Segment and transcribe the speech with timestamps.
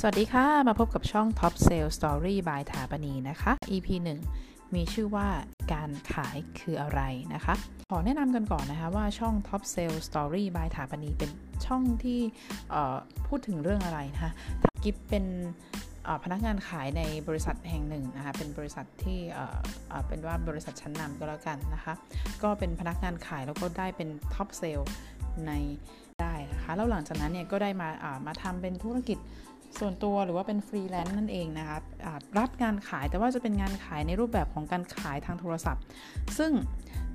[0.00, 3.88] สวัสดีค่ะ มาพบกับช่อง Top Sale Story by ฐาปณีนะคะ EP
[4.32, 5.28] 1 มีชื่อว่า
[5.72, 7.00] การขายคืออะไร
[7.34, 7.54] นะคะ
[7.90, 11.30] ขอแนะนำกันก่อนนะคะว่าช่อง Top Sale Story by ฐาปณีเป็น
[11.66, 12.20] ช่องที่
[13.26, 14.32] พูดถึงเรื่องอะไรนะคะ
[14.62, 15.24] ถ้ากิฟเป็น
[16.24, 19.18] พนักงานขายในบริษัทแห่งหนึ่งนะคะ เป็นบริษัทที่
[20.06, 21.94] เป็นว่าบริษัทชั้นนำก็แล้วกันนะคะ
[22.42, 24.80] ก็เป็นพนักงานขายแล้วก็ได้เป็น top sale
[25.46, 25.52] ใน
[26.22, 27.88] ได้นะคะ แล้วหลังจากนั้นเนี่ยก็ได้มา
[28.26, 29.18] มาทำเป็นธุรกิจ
[29.78, 31.78] ส่วนตัวหรือว่าเป็นฟรีแลนซ์นั่นเองนะคะ
[32.38, 35.82] รับงานขายแต่ว่าจะเป็นงานขายในรูปแบบของการขายทางโทรศัพท์
[36.38, 36.52] ซึ่ง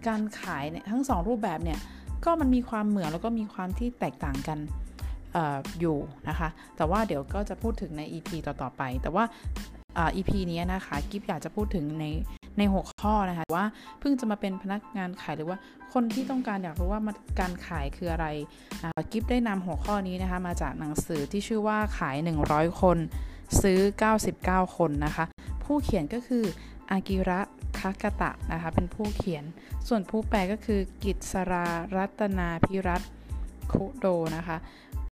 [0.08, 1.80] การขายทั้ง 2 รูปแบบเนี่ย
[2.26, 4.60] ก็มันมีความเหมือนแล้วก็มีความที่แตกต่างกัน
[5.36, 5.38] อ
[5.80, 5.98] อยู่
[6.30, 9.24] นะคะ แต่ว่าเดี๋ยวก็จะพูดถึงใน EP ต่อๆไป แต่ว่า
[10.16, 12.06] EP นี้นะคะกิฟอยากจะพูดถึงใน
[12.58, 13.66] ในหัวข้อนะคะว่า
[14.00, 15.58] เพิ่งจะมาเป็นพนักงานขายหรือว่า
[15.94, 17.02] คนที่ต้องการอยากรู้ว่า
[17.40, 18.28] การขายคืออะไร
[19.12, 22.16] กิฟได้นำหัวข้อนี้นะคะมาจากหนังสือที่ชื่อว่าขาย
[22.50, 22.98] 100 คน
[23.62, 23.80] ซื้อ
[24.28, 25.26] 99 คนนะคะ
[25.64, 26.44] ผู้เขียนก็คือ
[26.92, 27.40] อากิระ
[27.80, 29.44] คากะตะนะคะเป็นผู้เขียน
[29.88, 33.02] ส่วนผู้แปลก็คือกิตสรารัตนาพิรัต
[33.72, 34.06] คุโด
[34.38, 34.58] นะคะ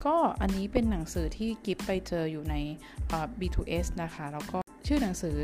[0.07, 2.55] ก็อันนี้เป็นหนังสือที่กิฟไปเจออยู่ใน
[3.41, 5.37] B2S นะคะ แล้วก็ชื่อหนังสือ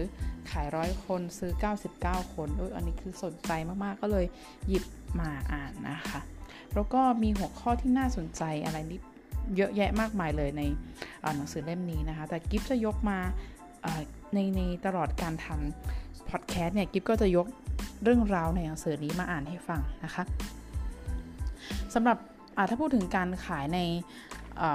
[0.50, 1.53] ขายร้อยคนซื้อ
[1.95, 4.27] 99 คนอันนี้คือสนใจมากๆก็เลย
[4.69, 4.84] หยิบ
[5.20, 6.20] มาอ่านนะคะ
[6.75, 9.01] แล้วก็มีหัวข้อที่น่าสนใจอะไรนิด
[9.56, 10.62] เยอะแยะมากมายเลยใน
[11.36, 13.19] หนังสือเล่มนี้นะคะ แต่กิฟจะยกมา
[14.34, 17.47] ในในตลอดการทำพอดแคสต์เนี่ยกิฟก็จะยก
[18.03, 20.25] เรื่องราวในหนังสือนี้มาอ่านให้ฟังนะคะ
[21.95, 22.19] สำหรับ
[22.69, 23.81] ถ้าพูดถึงการขายใน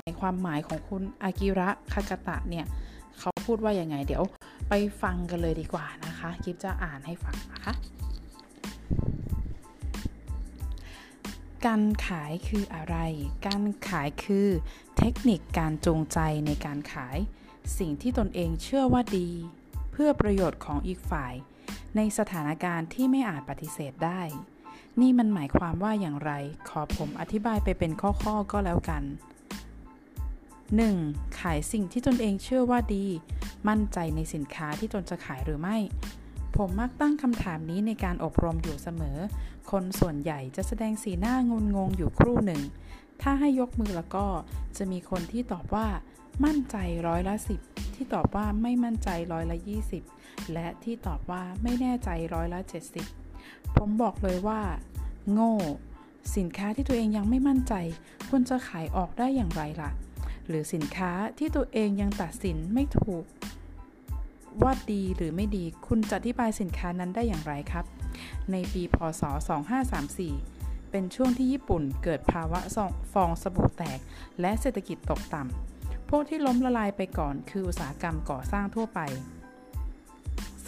[0.06, 2.66] ในความหมายของคุณอากิระคากตะเนี่ย
[3.20, 4.24] เขาพูดว่าอยังไง เดี๋ยว
[4.70, 7.74] ไปฟังกันเลยดีกว่านะคะกิฟจะอ่านให้ฟังนะคะ
[11.66, 12.96] การขายคืออะไร
[13.48, 14.48] การขายคือ
[14.98, 17.18] เทคนิคการจูงใจในการขาย
[17.78, 19.30] สิ่งที่ตนเองเชื่อว่าดี
[19.92, 21.34] เพื่อประโยชน์ของอีกฝ่าย
[21.96, 24.22] ในสถานการณ์ที่ไม่อาจปฏิเสธได้
[25.02, 26.32] นี่มันหมายความว่าอย่างไร
[26.70, 29.04] ขอผมอธิบายไปเป็นข้อๆก็แล้วกัน
[30.78, 31.40] 1.
[31.40, 33.06] ขายสิ่งที่ตนเองเชื่อว่าดี
[33.68, 35.78] มั่นใจในสินค้าที่ตนจะขายหรือไม่
[36.56, 39.18] ผมมักตั้งคำถามนี้ในการอบรมอยู่เสมอ
[39.72, 42.62] คนส่วนใหญ่จะแสดงสีหน้างุนงงอยู่ครู่หนึ่ง
[43.22, 44.26] ถ้าให้ยกมือแล้วก็
[44.78, 45.88] จะมีคนที่ตอบว่า
[46.46, 46.76] มั่นใจ
[47.08, 47.60] ร้อยละสิบ
[47.96, 50.04] ที่ตอบว่าไม่มั่นใจร้อยละยี่สิบ
[50.54, 53.06] และที่ตอบว่าไม่แน่ใจร้อยละเจ็ดสิบ
[53.78, 54.62] ผมบอกเลยว่า
[55.32, 55.56] โง่
[56.38, 57.74] สินค้าที่ตัวเองยังไม่มั่นใจ
[58.30, 59.92] ควรจะขายออกได้อย่างไรล่ะ
[60.50, 63.26] หรือสินค้าที่ตัวเองยังตัดสินไม่ถูก
[64.62, 67.86] ว่าดีหรือไม่ดีคุณจะอธิบายสินค้านั้นได้อย่างไรครับ
[68.52, 69.24] ในปีพศ
[70.08, 72.60] 2534 เป็นช่วงที่ญี่ปุ่นเกิดภาวะ
[73.14, 74.00] ฟองสบู่แตก
[74.42, 79.00] และเศรษฐกิจตกต่ำพวกที่ล้มละลายไปก่อนคืออุตสาหกรรมก่อสร้างทั่วไป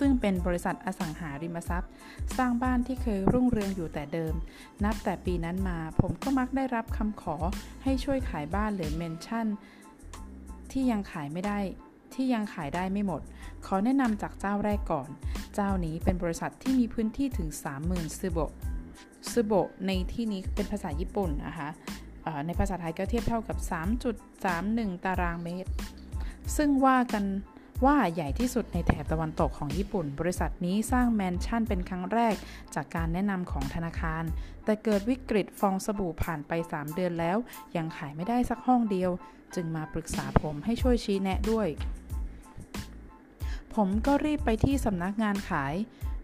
[0.04, 1.92] ซึ่งเป็นบริษัทอสังหาริมทรัพย์
[2.38, 4.34] สร้างบ้านที่เคยรุ่งเรืองอยู่แต่เดิม
[4.84, 7.36] นับแต่ปีนั้นมาผมก็มักได้รับคำขอ
[7.84, 9.46] ให้ช่วยขายบ้านหรือเมนชั่น
[10.72, 11.60] ที่ยังขายไม่ได้
[12.14, 13.22] ที่ยังขายได้ไม่หมด
[13.66, 15.10] ขอแนะนำจากเจ้าแรกก่อน
[15.56, 17.50] เจ้านี้เป็นบริษัทที่มีพื้นที่ถึง
[17.84, 18.40] 30,000ซูโบ
[19.32, 19.54] ซูโบ
[19.88, 21.70] ในที่นี้เป็นภาษาญี่ปุ่นนะคะ
[22.46, 23.58] ในภาษาไทยก็เทียบเท่ากับ
[24.32, 25.72] 3.31 ตารางเมตร
[26.58, 27.26] ซึ่งว่ากัน
[27.86, 32.36] ว่าใหญ่ที่สุดในแถบตะวันตกของญี่ปุ่น บริษัทนี้สร้างแมนชั่นเป็นครั้งแรก
[32.75, 34.24] จากการแนะนำของธนาคาร
[34.64, 37.38] แต่เกิดวิกฤตฟองสบู่ผ่านไป 3 เดือนแล้ว
[37.75, 39.12] ยังขายไม่ได้สักห้องเดียว
[39.56, 41.68] จึงมาปรึกษาผมให้ช่วยชี้แนะด้วย
[43.75, 45.74] ผมก็รีบไปที่สำนักงานขาย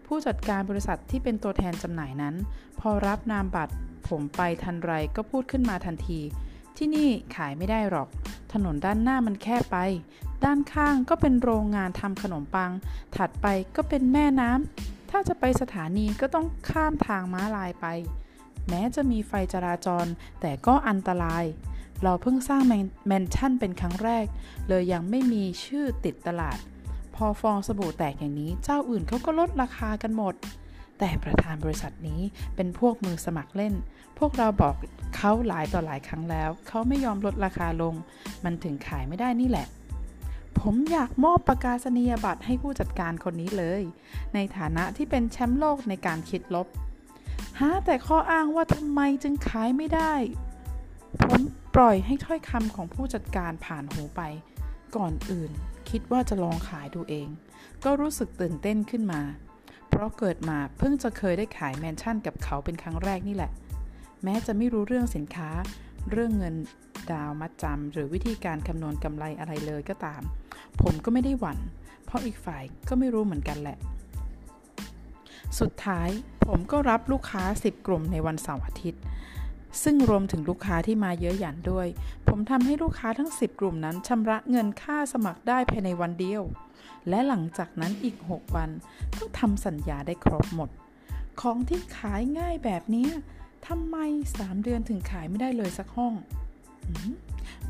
[0.06, 2.34] ผู้จัดการบริษัทที่เป็นตัวแทนจำหน่ายนั้น
[2.80, 3.74] พอรับนามบัตร
[4.08, 6.20] ผมไปทันไรก็พูดขึ้นมาทันที
[6.76, 8.08] ที่นี่ขายไม่ได้หรอก
[8.52, 9.78] ถนนด้านหน้ามันแคบไป
[10.44, 12.70] ด้านข้างก็เป็นโรงงานทำขนมปัง
[13.16, 17.86] ถัดไปก็เป็นแม่น้ำ ถ้าจะไปสถานีก็ต้องข้ามทางม้าลายไป
[18.68, 20.06] แม้จะมีไฟจราจร
[20.40, 21.44] แต่ก็อันตราย
[22.02, 22.62] เราเพิ่งสร้าง
[23.06, 24.26] แมนชั่นเป็นครั้งแรก
[24.68, 26.58] เลยยังไม่มีชื่อติดตลาด
[27.14, 30.34] พอฟองสบู่แตกอย่างนี้ เจ้าอื่นเขาก็ลดราคากันหมด
[30.98, 32.20] แต่ประธานบริษัทนี้
[32.56, 33.74] เป็นพวกมือสมัครเล่น
[34.18, 34.74] พวกเราบอก
[35.16, 37.94] เขาหลายต่อหลายครั้งแล้ว เขาไม่ยอมลดราคาลง
[38.44, 39.66] มันถึงขายไม่ได้นี่แหละ
[40.60, 43.82] ผมอยากมอบประกาศนียบัตรให้ผู้จัดการคนนี้เลย
[44.34, 46.66] ในฐานะที่เป็นแชมป์โลกในการคิดลบ
[47.58, 50.14] หาแต่ข้ออ้างว่าทำไมจึงขายไม่ได้
[51.22, 51.40] ผม
[51.74, 54.22] ปล่อยให้ถ้อยคำของผู้จัดการผ่านหูไป
[54.96, 55.50] ก่อนอื่น
[55.90, 57.28] คิดว่าจะลองขายดูเอง
[57.84, 59.22] ก็รู้สึกตื่นเต้นขึ้นมา
[59.88, 63.50] เพราะเกิดมาเพิ่งจะเคยได้ขายแมนชั่นกับเขาเป็นครั้งแรกนี่แหละ
[64.24, 65.50] แม้จะไม่รู้เรื่องสินค้า
[66.10, 66.54] เรื่องเงิน
[67.12, 70.22] ดาวมัดจำหรือวิธีการคำนวณกำไรอะไรเลยก็ตาม
[70.82, 71.58] ผมก็ไม่ได้หวั่น
[72.04, 73.78] เพราะอีกฝ่ายก็ไม่รู้เหมือนกันแหละ
[75.60, 76.08] สุดท้าย
[76.46, 79.02] ผมก็รับลูกค้า 10 กลุ่มในวันเสาร์อาทิตย์
[79.82, 81.86] ซึ่งรวมถึงลูกค้าที่มาเยอะหยันด้วย
[82.28, 86.42] ผมทำให้ลูกค้าทั้ง 10 กลุ่มนั้นชำระเงินค่าสมัครได้ภายในวันเดียว
[87.08, 88.70] และหลังจากนั้นอีก 6 วัน
[89.18, 90.70] ก็ทำสัญญาได้ครบหมด
[91.40, 93.08] ของที่ขายง่ายแบบนี้
[93.66, 93.96] ทำไม
[94.32, 96.14] 3 เดือนถึงขายไม่ได้เลยสักห้อง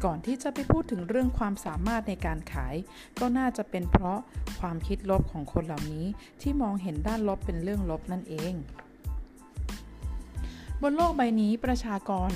[0.05, 2.75] ก่อนที่จะไปพูดถึงเรื่องความสามารถในการขาย
[3.21, 4.21] ก็น่าจะเป็นเพราะ
[4.61, 6.07] ความคิดลบของคนเหล่านี้
[6.41, 8.55] ที่มองเห็นด้านลบเป็นเรื่องลบนั่นเอง
[10.83, 12.31] บนโลกใบนี้ประชากร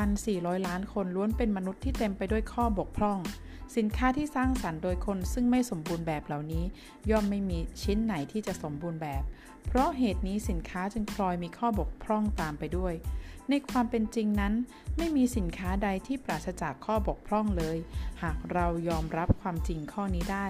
[0.00, 3.18] 6,400 ล้านคนล้วนเป็นมนุษย์ที่เต็มไปด้วยข้อบกพร่อง
[3.76, 6.64] สินค้าที่สร้างสรรค์โดยคนซึ่งไม่สมบูรณ์แบบเหล่านี้
[7.10, 9.22] ย่อมไม่มีชิ้นไหนที่จะสมบูรณ์แบบ
[9.66, 12.94] เพราะเหตุนี้สินค้าจึงพลอยมีข้อบกพร่องตามไปด้วย
[13.48, 14.54] ในความเป็นจริงนั้น
[14.96, 17.78] ไม่มีสินค้าใดที่ปราศจากข้อบกพร่องเลย
[18.22, 20.46] หากเรายอมรับความจริงข้อนี้ได้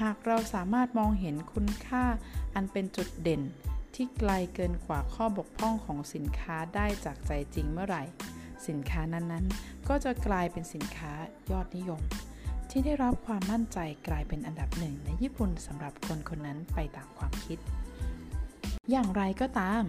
[0.00, 2.04] หากเราสามารถมองเห็นคุณค่า
[2.54, 3.42] อันเป็นจุดเด่น
[3.94, 8.02] ที่ไกลเกินกว่าข้อบกพร่องของสินค้าได้จากใจจริงเมื่อไหร่
[8.68, 11.12] สินค้านั้นๆ ก็จะกลายเป็นสินค้า
[11.50, 12.02] ยอดนิยม
[12.70, 13.78] ที่ได้รับความมั่นใจ
[14.08, 17.58] กลายเป็นอันดับหนึ่งในญี่ปุ่นสำหรับคนคนนั้นไปตามความคิด
[18.90, 19.82] อย่างไรก็ตาม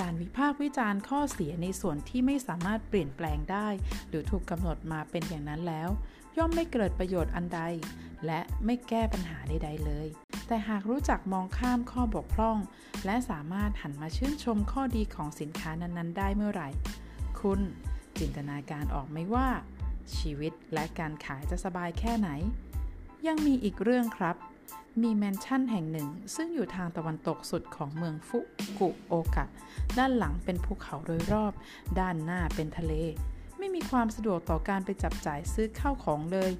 [0.00, 3.68] การวิพากษ์วิจารณ์ข้อเสียในส่วนที่ไม่สามารถเปลี่ยนแปลงได้
[4.08, 5.88] หรือถูกกำหนดมาเป็นอย่างนั้นแล้ว
[6.36, 7.60] ย่อมไม่เกิดประโยชน์อันใด
[8.26, 10.08] และไม่แก้ปัญหาใดๆเลย
[10.46, 12.58] แต่หากรู้จักมองข้ามข้อบกพร่อง
[13.04, 16.68] และสามารถหันมาชื่นชมข้อดีของสินค้านั้นๆ ได้เมื่อไหร่
[17.40, 17.60] คุณ
[18.18, 19.48] จินตนาการออกไหมว่า
[20.16, 22.28] ชีวิตและการขายจะสบายแค่ไหน
[23.26, 24.36] ยังมีอีกเรื่องครับ
[25.02, 28.38] มีแมนชั่นแห่งหนึ่ง ซึ่งอยู่ทางตะวันตกสุดของเมืองฟุ
[28.78, 29.46] กุโอกะ
[29.98, 31.52] ด้านหลังเป็นภูเขาโดยรอบ
[32.00, 32.92] ด้านหน้าเป็นทะเล
[33.58, 36.52] ไม่มีความสะดวกต่อการไปจับจ่ายซื้อข้าวของเลย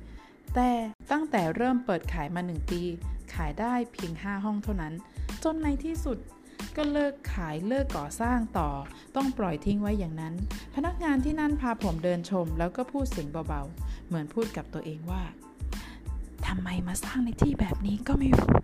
[0.54, 0.70] แต่
[1.10, 2.82] ตั้งแต่เริ่มเปิดขายมาหนึ่งปี
[3.34, 4.94] ขายได้เพียง 5 ห้องเท่านั้น
[5.44, 6.18] จนในที่สุด
[6.76, 8.70] ก็เลิกขายเลิกก่อสร้างต่อ
[9.16, 10.34] ต้องปล่อยทิ้งไว้อย่างนั้น
[10.74, 15.22] พนักงานที่นั่นพาผมเดินชม แล้วก็พูดเสียงเบาๆ เหมือนพูดกับตัวเองว่า
[16.46, 18.54] ทำไมมาสร้างในที่แบบนี้ก็ไม่รู้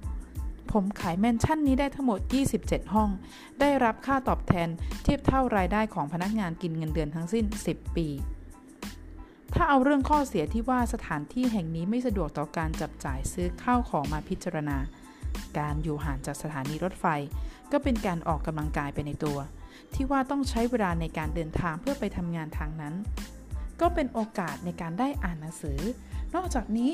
[0.72, 2.20] ผมขายแมนชั่นนี้ได้ทั้งหมด
[2.56, 3.10] 27 ห้อง
[3.60, 4.68] ได้รับค่าตอบแทน
[5.02, 8.08] เทียบเท่ารายได้ของพนักงานกินเงินเดือนทั้งสิ้น 10 ปี
[9.54, 14.78] ถ้าเอาเรื่องข้อเสียที่ว่าสถานที่แห่งนี้ไม่สะดวกต่อการจับจ่ายซื้อข้าวของมาพิจารณา
[15.58, 17.06] การอยู่ห่างจากสถานีรถไฟ
[17.72, 19.38] ก็เป็นการออกกำลังกายไปในตัว
[19.94, 22.94] ที่ว่าต้องใช้เวลาในการเดินทางเพื่อไปทำงานทางนั้น
[23.80, 25.78] ก็เป็นโอกาสในการได้อ่านหนังสือ
[26.34, 26.90] นอกจากนี้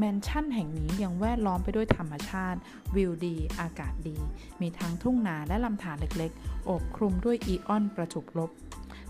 [0.00, 2.58] แมนชั่นแห่งนี้ยังแวดล้อมไปด้วยธรรมชาติ
[2.96, 4.16] วิวดี อากาศดี
[4.60, 8.50] มีทั้งทุ่งนาและลำธารเล็กๆ โอบคลุมด้วยอีออนประจุลบ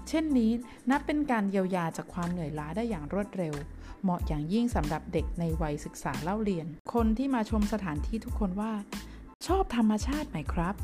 [0.09, 0.51] เช่นนี้
[0.91, 3.55] นับเป็นการเยียวยาจากความเหนื่อยล้าได้อย่างรวดเร็ว
[4.03, 8.73] เหมาะอย่างยิ่งสำหรับเด็กในวัยศึกษาเล่าเรียน คนที่มาชมสถานที่ทุกคนว่า
[9.47, 10.75] ชอบธรรมชาติไหมครับ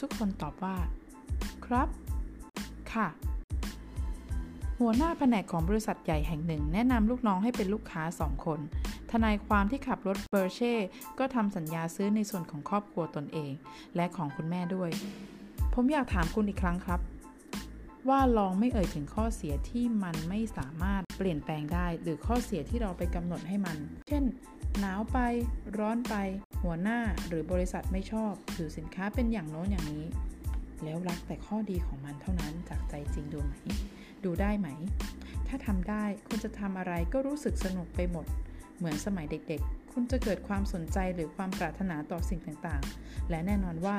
[0.00, 0.76] ทุกคนตอบว่า
[1.66, 1.88] ครับ
[2.92, 3.08] ค่ะ
[4.80, 8.60] หัวหน้าแผนกของบริษัทใหญ่แห่งหนึ่ง แนะนำลูกน้องให้เป็นลูกค้าสองคน
[9.12, 10.74] ทนายความที่ขับรถเบอร์เช่
[11.18, 13.52] ก็ทำสัญญาซื้อในส่วนของครอบครัวตนเอง
[13.96, 14.90] และของคุณแม่ด้วย
[15.74, 17.00] ผมอยากถามคุณอีกครั้งครับ
[18.08, 23.76] ว่าลองไม่เอ่ยถึงข้อเสียที่มันไม่สามารถเปลี่ยนแปลงได้ หรือข้อเสียที่เราไปกำหนดให้มัน
[24.08, 24.24] เช่น
[24.80, 25.18] หนาวไป
[25.78, 26.14] ร้อนไป
[26.62, 30.06] หัวหน้าหรือบริษัทไม่ชอบ หรือสินค้าเป็นอย่างโน้นอย่างนี้
[30.84, 33.54] แล้วรักแต่ข้อดีของมันเท่านั้นจากใจจริงดูไหม
[34.24, 34.68] ดูได้ไหม
[35.48, 38.26] ถ้าทำได้คุณจะทำอะไรก็รู้สึกสนุกไปหมด
[38.78, 43.98] เหมือนสมัยเด็กๆ คุณจะเกิดความสนใจหรือความปรารถนาต่อสิ่งต่างๆ และแน่นอนว่า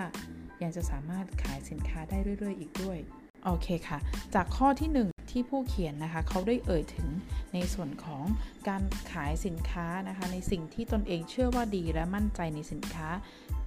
[0.61, 2.97] ยังจะสามารถขายสินค้าได้เรื่อย ๆ อีกด้วย
[3.45, 3.99] โอเคค่ะ
[4.35, 7.07] จากข้อที่ 1ที่ผู้เขียนนะคะเขาได้เอ่ยถึง
[7.53, 8.23] ในส่วนของ
[8.67, 13.07] การขายสินค้านะคะ ในสิ่งที่ตนเองเชื่อว่าดีและมั่นใจในสินค้า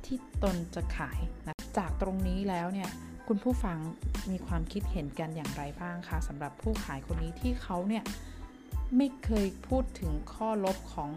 [0.07, 2.91] ที่ตนจะขายนะจากตรงนี้แล้วเนี่ย
[3.29, 3.79] คุณผู้ฟัง
[4.31, 8.05] มีความคิดเห็นกันอย่างไรบ้างคะสำหรับผู้ขายคนนี้ที่เขาเนี่ย
[8.97, 11.11] ไม่เคยพูดถึงข้อลบของ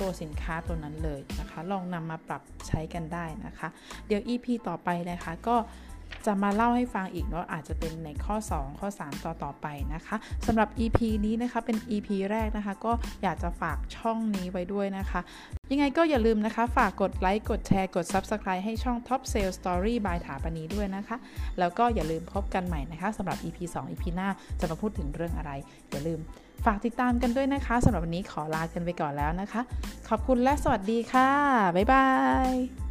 [0.00, 3.68] ตัวสินค้าตัวนั้นเลยนะคะ ลองนำมาปรับใช้กันได้นะคะ
[4.06, 5.56] เดี๋ยว EP ต่อไปนะคะ ก็
[6.26, 10.16] จะมาเล่าให้ฟังอีกเนาะอาจจะเป็นในข้อ 2 ข้อ 3 ต่อต่อไปนะคะ
[10.46, 15.20] สำหรับ EP นี้นะคะเป็น EP แรกนะคะ ก็อยากจะฝากช่องนี้ไว้ด้วยนะคะ
[15.72, 21.16] ยังไงก็อย่าลืมนะคะ ฝากกดไลค์กดแชร์กด Subscribe ให้ช่อง Top Sales Story by ถาปณีด้วยนะคะ
[21.58, 24.28] แล้วก็อย่าลืมพบกันใหม่นะคะสำหรับ EP 2 EP หน้า
[24.60, 25.50] จะมาพูดถึงเรื่องอะไร
[25.90, 26.20] อย่าลืม
[26.64, 29.60] ฝากติดตามกันด้วยนะคะสำหรับวันนี้ขอลากันไปก่อนแล้วนะคะ
[30.08, 31.30] ขอบคุณและสวัสดีค่ะ
[31.76, 32.06] บ๊ายบา
[32.50, 32.83] ย